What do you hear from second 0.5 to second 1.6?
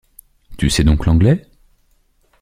Tu sais donc l’anglais?